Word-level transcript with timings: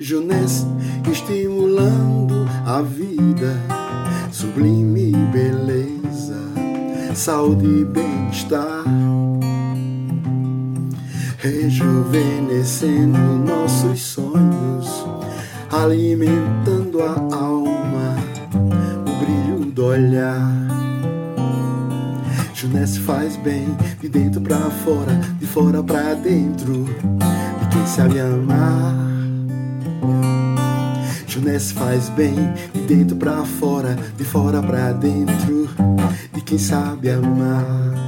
Junés 0.00 0.64
estimulando 1.10 2.46
a 2.64 2.80
vida, 2.82 3.52
sublime 4.30 5.10
beleza, 5.32 6.38
saúde 7.16 7.66
e 7.66 7.84
bem-estar, 7.84 8.84
rejuvenescendo 11.38 13.18
nossos 13.18 14.00
sonhos, 14.00 15.04
alimentando 15.68 17.02
a 17.02 17.14
alma, 17.34 18.14
o 18.54 19.24
brilho 19.24 19.64
do 19.72 19.84
olhar. 19.84 20.48
Junés 22.54 22.96
faz 22.98 23.36
bem 23.38 23.66
de 24.00 24.08
dentro 24.08 24.40
pra 24.40 24.58
fora, 24.58 25.20
de 25.40 25.46
fora 25.46 25.82
pra 25.82 26.14
dentro, 26.14 26.84
de 26.84 27.66
quem 27.72 27.84
sabe 27.84 28.20
amar. 28.20 29.07
Junés 31.38 31.70
faz 31.70 32.08
bem 32.08 32.34
de 32.74 32.80
dentro 32.80 33.16
pra 33.16 33.44
fora, 33.44 33.96
de 34.16 34.24
fora 34.24 34.60
pra 34.60 34.92
dentro, 34.92 35.68
de 36.34 36.40
quem 36.40 36.58
sabe 36.58 37.10
amar. 37.10 38.07